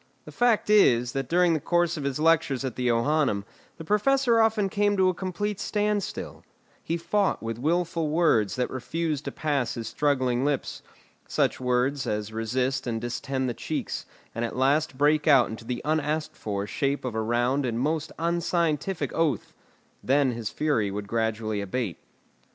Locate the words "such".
11.27-11.59